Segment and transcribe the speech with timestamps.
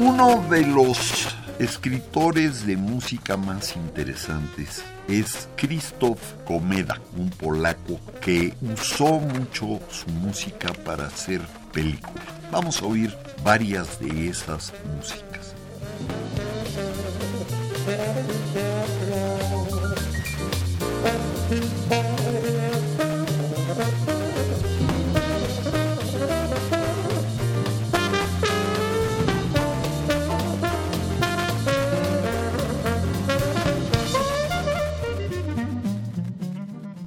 [0.00, 9.20] Uno de los escritores de música más interesantes es Krzysztof Komeda, un polaco que usó
[9.20, 11.42] mucho su música para hacer
[11.74, 12.24] películas.
[12.50, 15.54] Vamos a oír varias de esas músicas.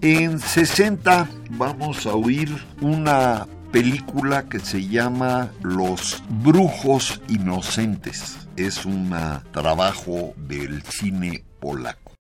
[0.04, 2.50] En 60 vamos a oír
[2.82, 8.36] una película que se llama Los Brujos Inocentes.
[8.58, 9.16] Es un
[9.54, 12.12] trabajo del cine polaco.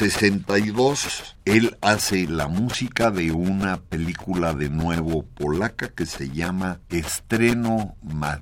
[0.00, 7.96] 62 él hace la música de una película de nuevo polaca que se llama Estreno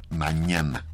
[0.09, 0.87] Mañana.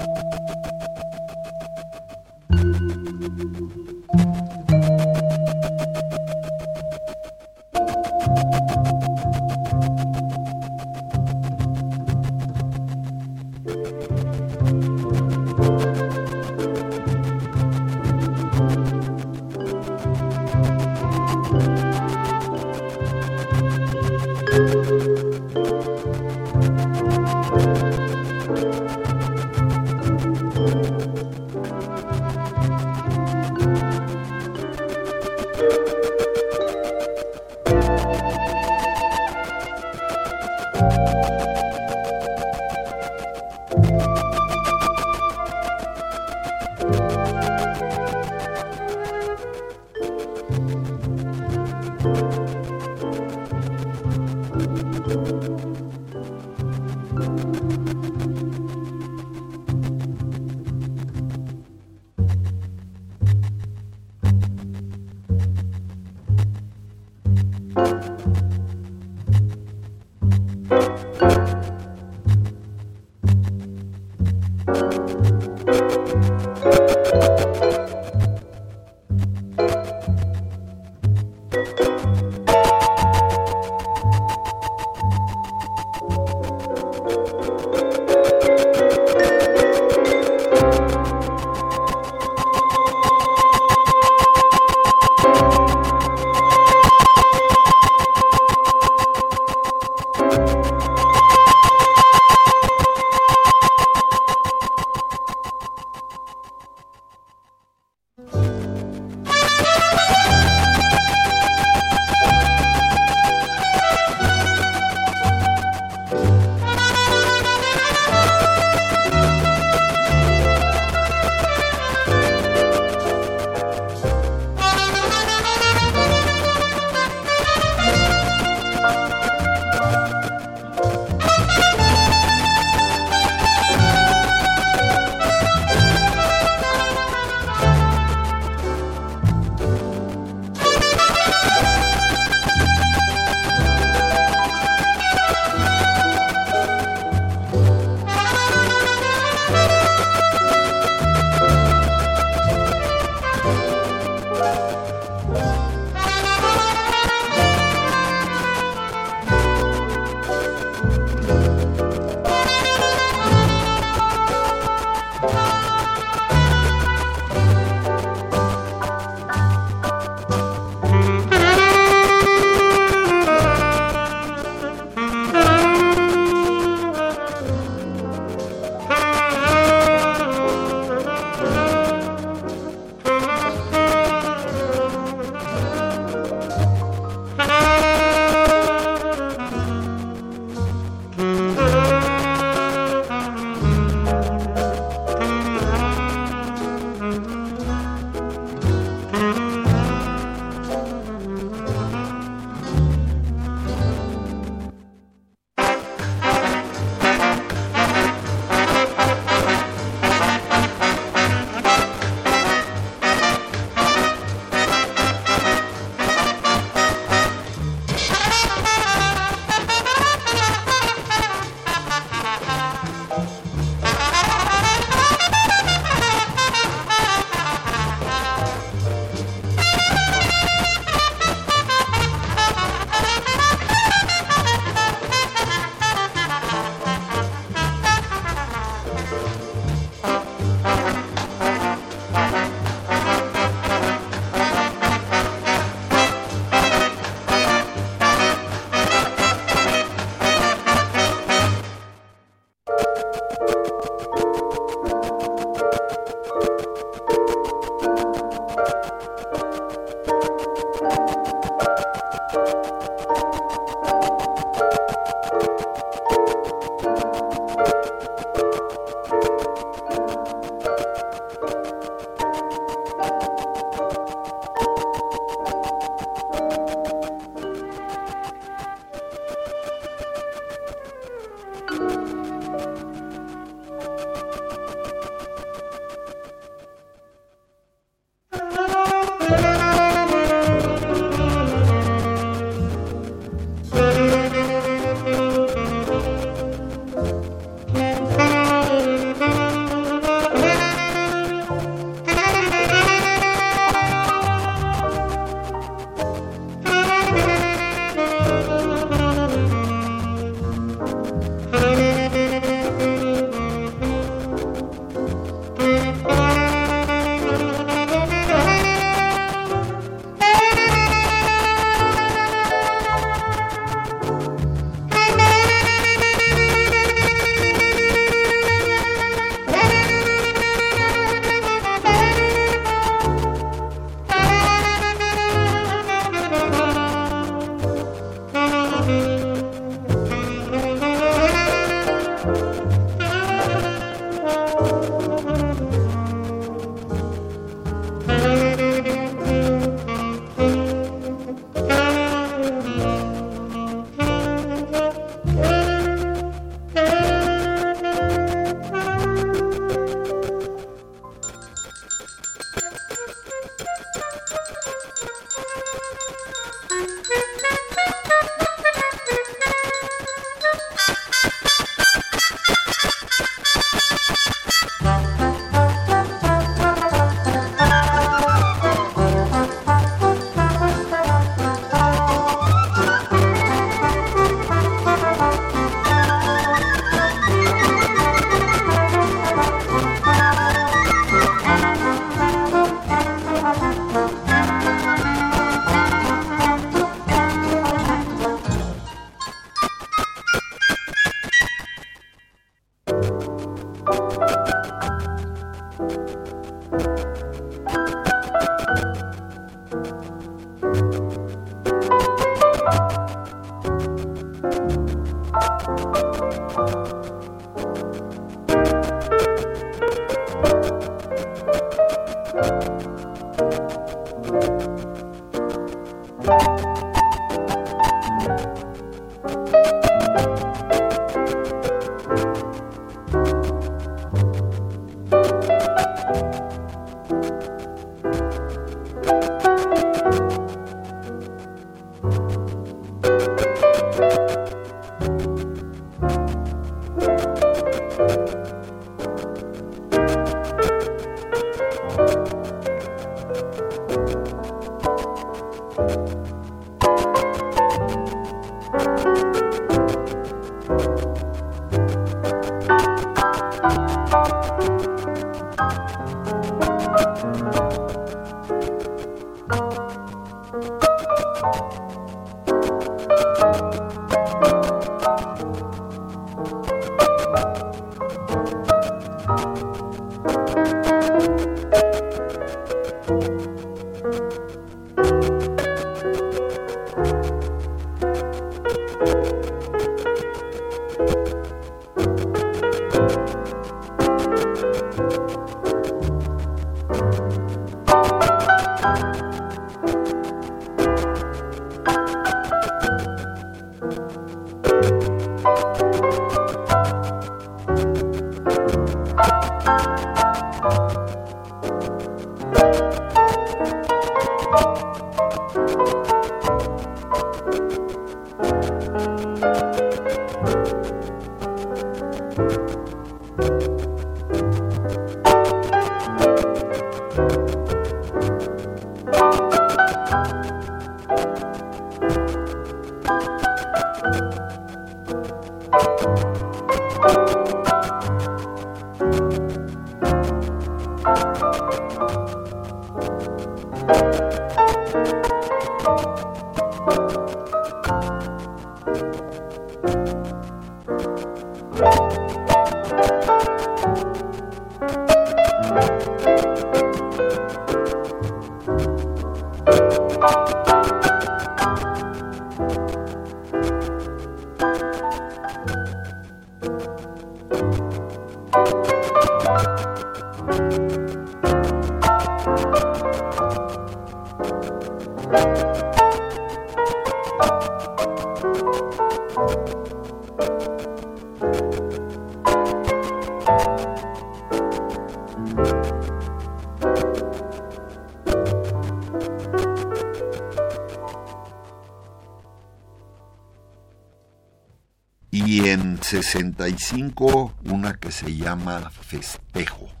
[595.51, 600.00] Y en 65 una que se llama Festejo.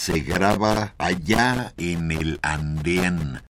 [0.00, 3.42] Se graba allá en el Andén.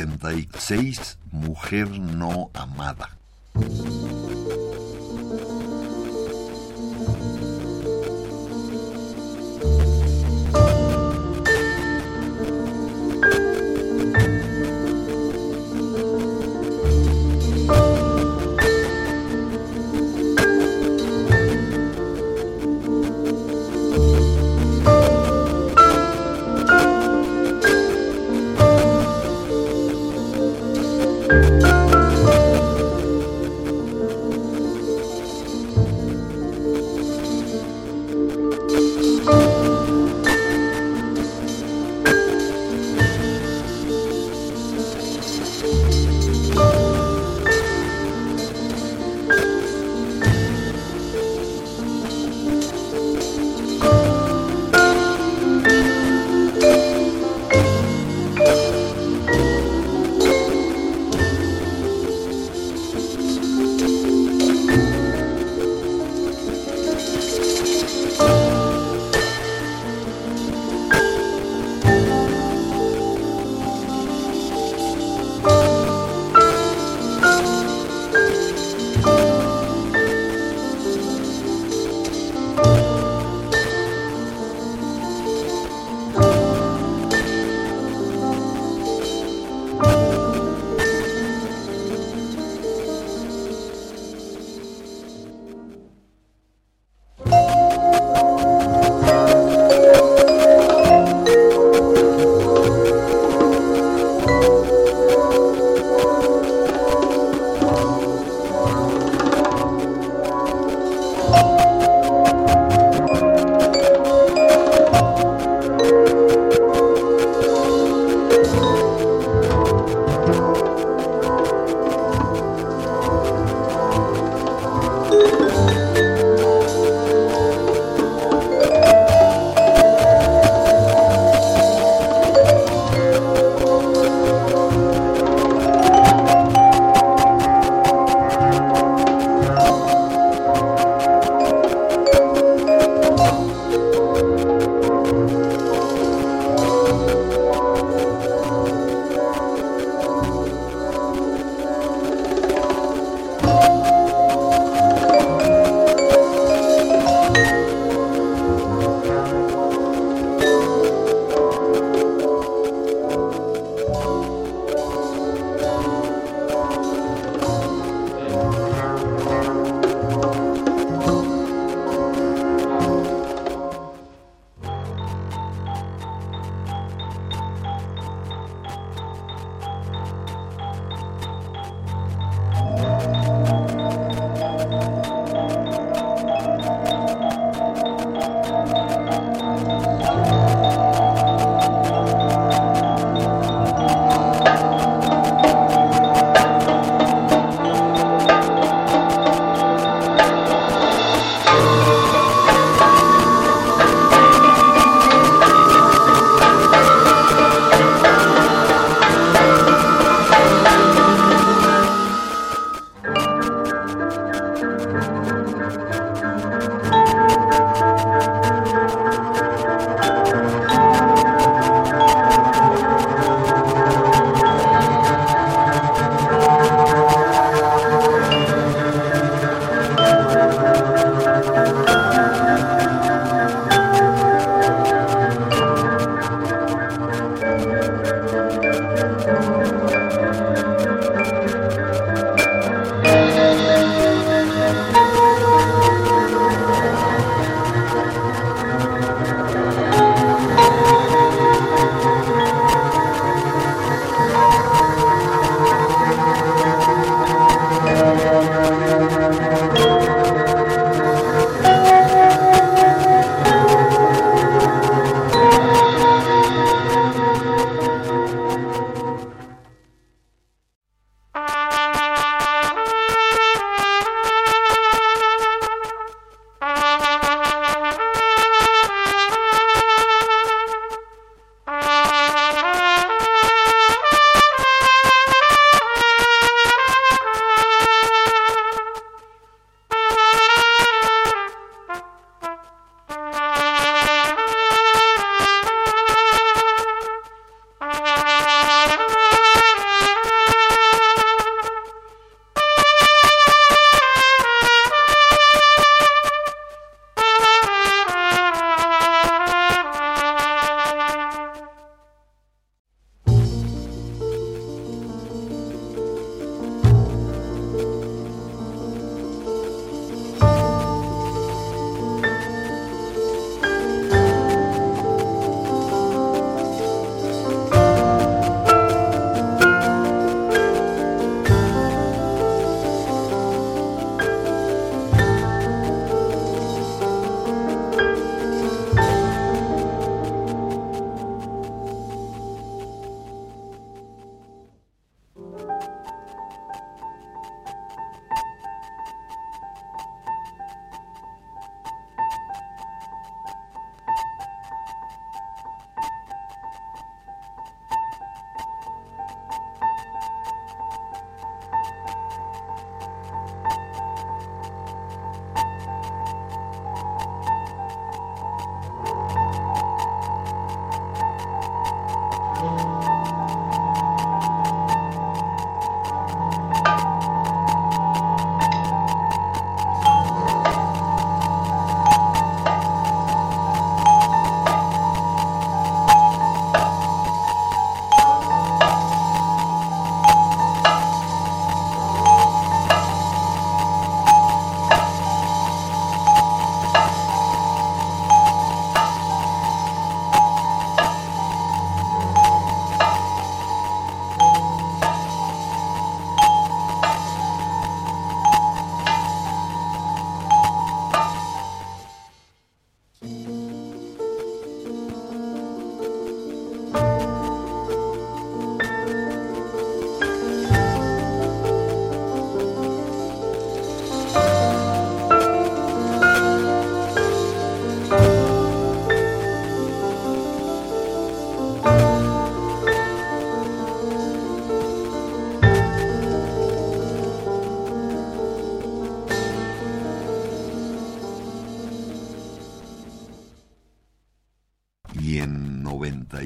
[0.00, 3.10] 66, Mujer no amada.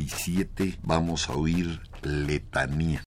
[0.04, 3.03] 97 vamos a oír Letanía.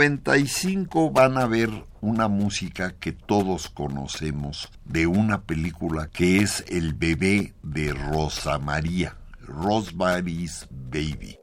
[0.00, 1.68] 95 van a ver
[2.00, 9.18] una música que todos conocemos de una película que es El bebé de Rosa María,
[9.42, 11.39] Rosemary's Baby.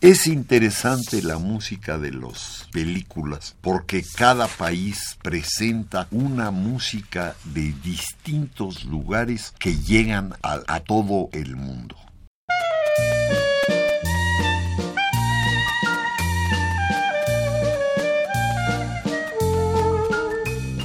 [0.00, 8.86] Es interesante la música de las películas porque cada país presenta una música de distintos
[8.86, 11.96] lugares que llegan a, a todo el mundo.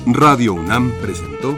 [0.08, 1.58] Radio UNAM presentó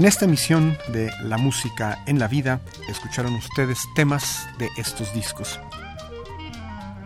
[0.00, 5.60] En esta emisión de La Música en la Vida escucharon ustedes temas de estos discos.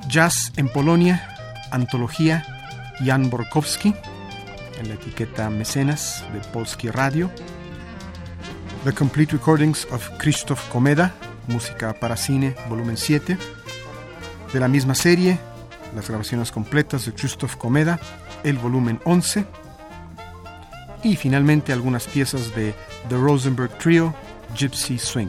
[0.07, 1.37] Jazz en Polonia,
[1.73, 2.47] Antología,
[3.05, 3.97] Jan Borkowski,
[4.79, 7.33] en la etiqueta Mecenas de Polski Radio.
[8.85, 11.17] The Complete Recordings of Krzysztof Komeda,
[11.49, 13.37] Música para Cine, volumen 7.
[14.53, 15.41] De la misma serie,
[15.97, 17.99] las grabaciones completas de Krzysztof Komeda,
[18.45, 19.64] el volumen 11.
[21.05, 22.75] Y finalmente algunas piezas de
[23.09, 24.15] The Rosenberg Trio,
[24.57, 25.29] Gypsy Swing.